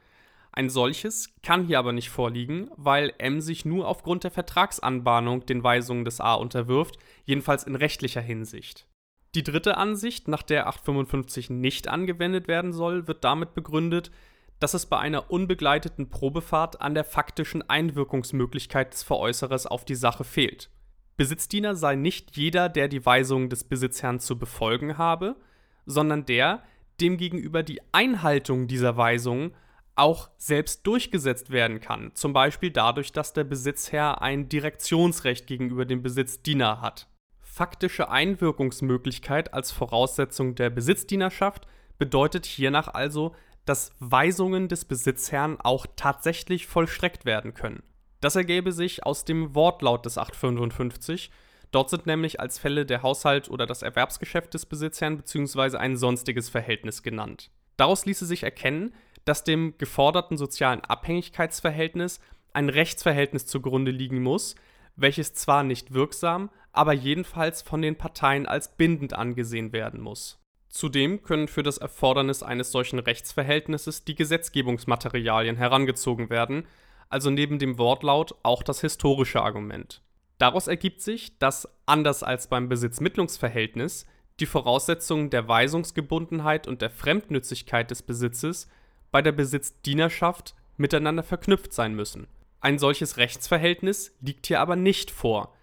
Ein 0.53 0.69
solches 0.69 1.33
kann 1.43 1.65
hier 1.65 1.79
aber 1.79 1.93
nicht 1.93 2.09
vorliegen, 2.09 2.69
weil 2.75 3.13
M 3.17 3.39
sich 3.39 3.63
nur 3.63 3.87
aufgrund 3.87 4.25
der 4.25 4.31
Vertragsanbahnung 4.31 5.45
den 5.45 5.63
Weisungen 5.63 6.03
des 6.03 6.19
A 6.19 6.33
unterwirft, 6.33 6.97
jedenfalls 7.23 7.63
in 7.63 7.75
rechtlicher 7.75 8.21
Hinsicht. 8.21 8.85
Die 9.33 9.43
dritte 9.43 9.77
Ansicht, 9.77 10.27
nach 10.27 10.43
der 10.43 10.67
855 10.67 11.49
nicht 11.49 11.87
angewendet 11.87 12.49
werden 12.49 12.73
soll, 12.73 13.07
wird 13.07 13.23
damit 13.23 13.53
begründet, 13.53 14.11
dass 14.59 14.73
es 14.73 14.85
bei 14.85 14.99
einer 14.99 15.31
unbegleiteten 15.31 16.09
Probefahrt 16.09 16.81
an 16.81 16.93
der 16.93 17.05
faktischen 17.05 17.67
Einwirkungsmöglichkeit 17.67 18.93
des 18.93 19.03
Veräußerers 19.03 19.67
auf 19.67 19.85
die 19.85 19.95
Sache 19.95 20.25
fehlt. 20.25 20.69
Besitzdiener 21.15 21.75
sei 21.75 21.95
nicht 21.95 22.35
jeder, 22.35 22.67
der 22.67 22.89
die 22.89 23.05
Weisungen 23.05 23.49
des 23.49 23.63
Besitzherrn 23.63 24.19
zu 24.19 24.37
befolgen 24.37 24.97
habe, 24.97 25.37
sondern 25.85 26.25
der, 26.25 26.61
dem 26.99 27.17
gegenüber 27.17 27.63
die 27.63 27.81
Einhaltung 27.91 28.67
dieser 28.67 28.97
Weisungen 28.97 29.55
auch 30.01 30.31
selbst 30.37 30.87
durchgesetzt 30.87 31.51
werden 31.51 31.79
kann, 31.79 32.11
zum 32.15 32.33
Beispiel 32.33 32.71
dadurch, 32.71 33.11
dass 33.11 33.33
der 33.33 33.43
Besitzherr 33.43 34.21
ein 34.21 34.49
Direktionsrecht 34.49 35.45
gegenüber 35.45 35.85
dem 35.85 36.01
Besitzdiener 36.01 36.81
hat. 36.81 37.07
Faktische 37.39 38.09
Einwirkungsmöglichkeit 38.09 39.53
als 39.53 39.71
Voraussetzung 39.71 40.55
der 40.55 40.71
Besitzdienerschaft 40.71 41.67
bedeutet 41.99 42.47
hiernach 42.47 42.87
also, 42.87 43.35
dass 43.65 43.91
Weisungen 43.99 44.67
des 44.67 44.85
Besitzherrn 44.85 45.59
auch 45.61 45.85
tatsächlich 45.95 46.65
vollstreckt 46.65 47.25
werden 47.25 47.53
können. 47.53 47.83
Das 48.21 48.35
ergäbe 48.35 48.71
sich 48.71 49.05
aus 49.05 49.23
dem 49.23 49.53
Wortlaut 49.53 50.05
des 50.07 50.17
855. 50.17 51.29
Dort 51.71 51.91
sind 51.91 52.07
nämlich 52.07 52.39
als 52.39 52.57
Fälle 52.57 52.87
der 52.87 53.03
Haushalt 53.03 53.49
oder 53.49 53.67
das 53.67 53.83
Erwerbsgeschäft 53.83 54.53
des 54.55 54.65
Besitzherrn 54.65 55.17
bzw. 55.17 55.77
ein 55.77 55.95
sonstiges 55.95 56.49
Verhältnis 56.49 57.03
genannt. 57.03 57.51
Daraus 57.77 58.05
ließe 58.05 58.25
sich 58.25 58.43
erkennen, 58.43 58.93
dass 59.25 59.43
dem 59.43 59.77
geforderten 59.77 60.37
sozialen 60.37 60.81
Abhängigkeitsverhältnis 60.81 62.19
ein 62.53 62.69
Rechtsverhältnis 62.69 63.45
zugrunde 63.45 63.91
liegen 63.91 64.21
muss, 64.21 64.55
welches 64.95 65.33
zwar 65.33 65.63
nicht 65.63 65.93
wirksam, 65.93 66.49
aber 66.71 66.93
jedenfalls 66.93 67.61
von 67.61 67.81
den 67.81 67.97
Parteien 67.97 68.45
als 68.45 68.75
bindend 68.75 69.13
angesehen 69.13 69.73
werden 69.73 70.01
muss. 70.01 70.39
Zudem 70.69 71.21
können 71.21 71.49
für 71.49 71.63
das 71.63 71.77
Erfordernis 71.77 72.43
eines 72.43 72.71
solchen 72.71 72.99
Rechtsverhältnisses 72.99 74.05
die 74.05 74.15
Gesetzgebungsmaterialien 74.15 75.57
herangezogen 75.57 76.29
werden, 76.29 76.65
also 77.09 77.29
neben 77.29 77.59
dem 77.59 77.77
Wortlaut 77.77 78.35
auch 78.43 78.63
das 78.63 78.79
historische 78.79 79.41
Argument. 79.41 80.01
Daraus 80.37 80.67
ergibt 80.67 81.01
sich, 81.01 81.37
dass 81.39 81.67
anders 81.85 82.23
als 82.23 82.47
beim 82.47 82.69
Besitzmittlungsverhältnis 82.69 84.05
die 84.39 84.45
Voraussetzungen 84.45 85.29
der 85.29 85.47
Weisungsgebundenheit 85.47 86.67
und 86.67 86.81
der 86.81 86.89
Fremdnützigkeit 86.89 87.91
des 87.91 88.01
Besitzes 88.01 88.69
bei 89.11 89.21
der 89.21 89.31
Besitzdienerschaft 89.31 90.55
miteinander 90.77 91.23
verknüpft 91.23 91.73
sein 91.73 91.95
müssen. 91.95 92.27
Ein 92.59 92.79
solches 92.79 93.17
Rechtsverhältnis 93.17 94.15
liegt 94.21 94.47
hier 94.47 94.59
aber 94.59 94.75
nicht 94.75 95.11
vor. 95.11 95.53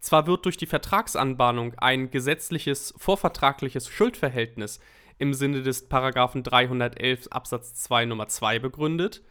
Zwar 0.00 0.26
wird 0.26 0.44
durch 0.44 0.56
die 0.56 0.66
Vertragsanbahnung 0.66 1.74
ein 1.78 2.10
gesetzliches 2.10 2.94
vorvertragliches 2.96 3.88
Schuldverhältnis 3.88 4.80
im 5.18 5.34
Sinne 5.34 5.62
des 5.62 5.88
Paragraphen 5.88 6.42
311 6.42 7.28
Absatz 7.28 7.74
2 7.74 8.06
Nummer 8.06 8.28
2 8.28 8.58
begründet, 8.58 9.22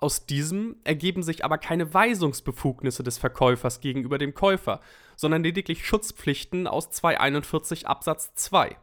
aus 0.00 0.24
diesem 0.24 0.76
ergeben 0.82 1.22
sich 1.22 1.44
aber 1.44 1.58
keine 1.58 1.92
Weisungsbefugnisse 1.92 3.02
des 3.02 3.18
Verkäufers 3.18 3.80
gegenüber 3.80 4.16
dem 4.16 4.32
Käufer, 4.32 4.80
sondern 5.14 5.42
lediglich 5.42 5.86
Schutzpflichten 5.86 6.66
aus 6.66 6.90
241 6.90 7.86
Absatz 7.86 8.34
2. 8.34 8.76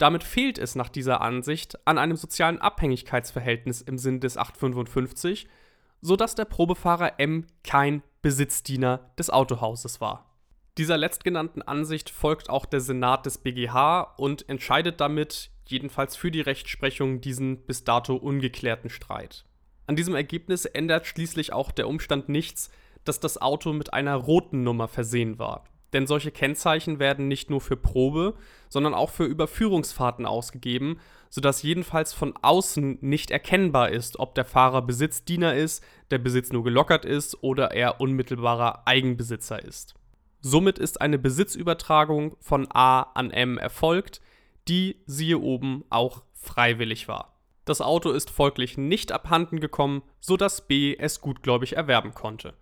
Damit 0.00 0.24
fehlt 0.24 0.58
es 0.58 0.76
nach 0.76 0.88
dieser 0.88 1.20
Ansicht 1.20 1.78
an 1.86 1.98
einem 1.98 2.16
sozialen 2.16 2.58
Abhängigkeitsverhältnis 2.58 3.82
im 3.82 3.98
Sinn 3.98 4.18
des 4.18 4.38
855, 4.38 5.46
sodass 6.00 6.34
der 6.34 6.46
Probefahrer 6.46 7.20
M 7.20 7.46
kein 7.64 8.02
Besitzdiener 8.22 9.10
des 9.18 9.28
Autohauses 9.28 10.00
war. 10.00 10.34
Dieser 10.78 10.96
letztgenannten 10.96 11.60
Ansicht 11.60 12.08
folgt 12.08 12.48
auch 12.48 12.64
der 12.64 12.80
Senat 12.80 13.26
des 13.26 13.36
BGH 13.36 14.14
und 14.16 14.48
entscheidet 14.48 15.02
damit, 15.02 15.50
jedenfalls 15.66 16.16
für 16.16 16.30
die 16.30 16.40
Rechtsprechung, 16.40 17.20
diesen 17.20 17.66
bis 17.66 17.84
dato 17.84 18.16
ungeklärten 18.16 18.88
Streit. 18.88 19.44
An 19.86 19.96
diesem 19.96 20.14
Ergebnis 20.14 20.64
ändert 20.64 21.06
schließlich 21.08 21.52
auch 21.52 21.70
der 21.72 21.86
Umstand 21.86 22.30
nichts, 22.30 22.70
dass 23.04 23.20
das 23.20 23.36
Auto 23.36 23.74
mit 23.74 23.92
einer 23.92 24.14
roten 24.14 24.62
Nummer 24.62 24.88
versehen 24.88 25.38
war. 25.38 25.64
Denn 25.92 26.06
solche 26.06 26.30
Kennzeichen 26.30 26.98
werden 26.98 27.28
nicht 27.28 27.50
nur 27.50 27.60
für 27.60 27.76
Probe, 27.76 28.34
sondern 28.68 28.94
auch 28.94 29.10
für 29.10 29.24
Überführungsfahrten 29.24 30.26
ausgegeben, 30.26 31.00
sodass 31.30 31.62
jedenfalls 31.62 32.12
von 32.12 32.34
außen 32.40 32.98
nicht 33.00 33.30
erkennbar 33.30 33.90
ist, 33.90 34.18
ob 34.18 34.34
der 34.34 34.44
Fahrer 34.44 34.82
Besitzdiener 34.82 35.54
ist, 35.54 35.84
der 36.10 36.18
Besitz 36.18 36.52
nur 36.52 36.64
gelockert 36.64 37.04
ist 37.04 37.42
oder 37.42 37.72
er 37.72 38.00
unmittelbarer 38.00 38.86
Eigenbesitzer 38.86 39.64
ist. 39.64 39.94
Somit 40.40 40.78
ist 40.78 41.00
eine 41.00 41.18
Besitzübertragung 41.18 42.36
von 42.40 42.66
A 42.70 43.02
an 43.02 43.30
M 43.30 43.58
erfolgt, 43.58 44.20
die, 44.68 44.96
siehe 45.06 45.38
oben, 45.38 45.84
auch 45.90 46.22
freiwillig 46.32 47.08
war. 47.08 47.36
Das 47.64 47.80
Auto 47.80 48.10
ist 48.10 48.30
folglich 48.30 48.78
nicht 48.78 49.12
abhanden 49.12 49.60
gekommen, 49.60 50.02
sodass 50.20 50.66
B 50.66 50.96
es 50.98 51.20
gutgläubig 51.20 51.76
erwerben 51.76 52.14
konnte. 52.14 52.54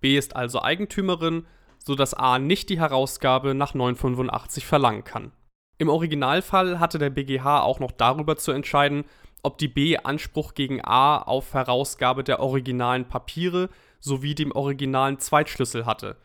B 0.00 0.16
ist 0.16 0.34
also 0.34 0.62
Eigentümerin, 0.62 1.46
sodass 1.84 2.14
A 2.14 2.38
nicht 2.38 2.68
die 2.68 2.80
Herausgabe 2.80 3.54
nach 3.54 3.74
985 3.74 4.66
verlangen 4.66 5.04
kann. 5.04 5.32
Im 5.78 5.88
Originalfall 5.88 6.78
hatte 6.78 6.98
der 6.98 7.10
BGH 7.10 7.62
auch 7.62 7.80
noch 7.80 7.92
darüber 7.92 8.36
zu 8.36 8.52
entscheiden, 8.52 9.04
ob 9.42 9.58
die 9.58 9.68
B 9.68 9.96
Anspruch 9.96 10.54
gegen 10.54 10.80
A 10.84 11.18
auf 11.18 11.54
Herausgabe 11.54 12.22
der 12.22 12.40
originalen 12.40 13.08
Papiere 13.08 13.68
sowie 13.98 14.34
dem 14.34 14.52
originalen 14.52 15.18
Zweitschlüssel 15.18 15.84
hatte. 15.84 16.16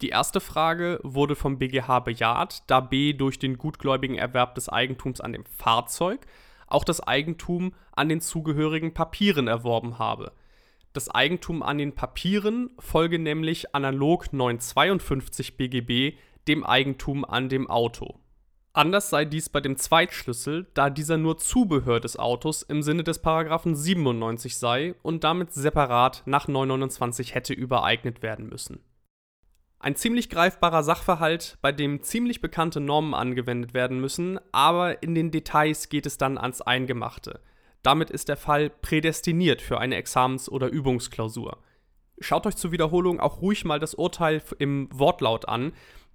Die 0.00 0.08
erste 0.08 0.40
Frage 0.40 1.00
wurde 1.02 1.36
vom 1.36 1.58
BGH 1.58 2.00
bejaht, 2.00 2.62
da 2.66 2.80
B 2.80 3.12
durch 3.12 3.38
den 3.38 3.58
gutgläubigen 3.58 4.16
Erwerb 4.16 4.54
des 4.54 4.68
Eigentums 4.68 5.20
an 5.20 5.32
dem 5.32 5.44
Fahrzeug 5.44 6.26
auch 6.66 6.84
das 6.84 7.00
Eigentum 7.06 7.74
an 7.92 8.08
den 8.08 8.20
zugehörigen 8.20 8.94
Papieren 8.94 9.46
erworben 9.46 9.98
habe. 9.98 10.32
Das 10.92 11.08
Eigentum 11.08 11.62
an 11.62 11.78
den 11.78 11.94
Papieren 11.94 12.70
folge 12.78 13.18
nämlich 13.18 13.74
analog 13.74 14.32
952 14.32 15.56
BGB 15.56 16.18
dem 16.48 16.64
Eigentum 16.64 17.24
an 17.24 17.48
dem 17.48 17.70
Auto. 17.70 18.18
Anders 18.74 19.10
sei 19.10 19.24
dies 19.24 19.48
bei 19.48 19.60
dem 19.60 19.76
Zweitschlüssel, 19.76 20.66
da 20.74 20.90
dieser 20.90 21.18
nur 21.18 21.38
Zubehör 21.38 22.00
des 22.00 22.18
Autos 22.18 22.62
im 22.62 22.82
Sinne 22.82 23.04
des 23.04 23.20
Paragraphen 23.20 23.74
97 23.76 24.56
sei 24.56 24.94
und 25.02 25.24
damit 25.24 25.52
separat 25.52 26.22
nach 26.24 26.48
929 26.48 27.34
hätte 27.34 27.52
übereignet 27.52 28.22
werden 28.22 28.48
müssen. 28.48 28.80
Ein 29.78 29.96
ziemlich 29.96 30.30
greifbarer 30.30 30.84
Sachverhalt, 30.84 31.58
bei 31.60 31.72
dem 31.72 32.02
ziemlich 32.02 32.40
bekannte 32.40 32.80
Normen 32.80 33.14
angewendet 33.14 33.74
werden 33.74 34.00
müssen, 34.00 34.38
aber 34.52 35.02
in 35.02 35.14
den 35.14 35.30
Details 35.30 35.88
geht 35.88 36.06
es 36.06 36.18
dann 36.18 36.38
ans 36.38 36.62
Eingemachte. 36.62 37.40
Damit 37.82 38.10
ist 38.10 38.28
der 38.28 38.36
Fall 38.36 38.70
prädestiniert 38.70 39.60
für 39.62 39.78
eine 39.78 39.96
Examens- 39.96 40.48
oder 40.48 40.68
Übungsklausur. 40.68 41.58
Schaut 42.20 42.46
euch 42.46 42.56
zur 42.56 42.72
Wiederholung 42.72 43.18
auch 43.18 43.40
ruhig 43.40 43.64
mal 43.64 43.80
das 43.80 43.94
Urteil 43.94 44.42
im 44.58 44.88
Wortlaut 44.92 45.48
an, 45.48 45.72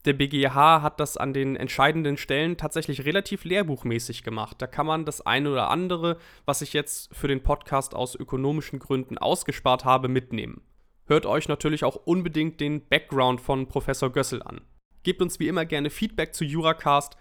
der 0.08 0.14
BGH 0.14 0.82
hat 0.82 1.02
das 1.02 1.18
an 1.18 1.34
den 1.34 1.58
entscheidenden 1.58 2.16
Stellen 2.16 2.56
tatsächlich 2.56 3.04
relativ 3.04 3.44
lehrbuchmäßig 3.44 4.24
gemacht. 4.24 4.56
Da 4.60 4.66
kann 4.66 4.86
man 4.86 5.04
das 5.04 5.20
eine 5.20 5.52
oder 5.52 5.70
andere, 5.70 6.18
was 6.46 6.62
ich 6.62 6.72
jetzt 6.72 7.14
für 7.14 7.28
den 7.28 7.44
Podcast 7.44 7.94
aus 7.94 8.16
ökonomischen 8.16 8.80
Gründen 8.80 9.18
ausgespart 9.18 9.84
habe, 9.84 10.08
mitnehmen. 10.08 10.62
Hört 11.08 11.26
euch 11.26 11.50
natürlich 11.50 11.84
auch 11.84 11.96
unbedingt 11.96 12.62
den 12.62 12.88
Background 12.88 13.42
von 13.42 13.68
Professor 13.68 14.10
Gössel 14.10 14.42
an. 14.44 14.62
Gebt 15.04 15.22
uns 15.22 15.40
wie 15.40 15.50
immer 15.50 15.66
gerne 15.66 15.90
Feedback 15.90 16.34
zu 16.34 16.46
Juracast. 16.46 17.18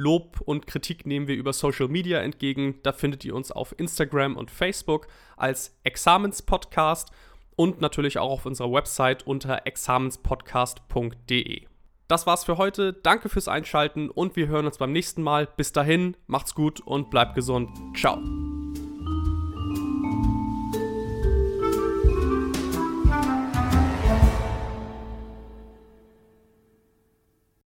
Lob 0.00 0.40
und 0.40 0.66
Kritik 0.66 1.06
nehmen 1.06 1.28
wir 1.28 1.36
über 1.36 1.52
Social 1.52 1.88
Media 1.88 2.20
entgegen. 2.20 2.76
Da 2.82 2.92
findet 2.92 3.24
ihr 3.24 3.34
uns 3.34 3.52
auf 3.52 3.78
Instagram 3.78 4.36
und 4.36 4.50
Facebook 4.50 5.08
als 5.36 5.78
Examenspodcast 5.84 7.10
und 7.54 7.82
natürlich 7.82 8.18
auch 8.18 8.30
auf 8.30 8.46
unserer 8.46 8.72
Website 8.72 9.26
unter 9.26 9.66
examenspodcast.de. 9.66 11.66
Das 12.08 12.26
war's 12.26 12.44
für 12.44 12.56
heute. 12.56 12.94
Danke 12.94 13.28
fürs 13.28 13.46
Einschalten 13.46 14.08
und 14.08 14.36
wir 14.36 14.48
hören 14.48 14.64
uns 14.66 14.78
beim 14.78 14.92
nächsten 14.92 15.22
Mal. 15.22 15.46
Bis 15.56 15.72
dahin, 15.72 16.16
macht's 16.26 16.54
gut 16.54 16.80
und 16.80 17.10
bleibt 17.10 17.34
gesund. 17.34 17.70
Ciao. 17.94 18.18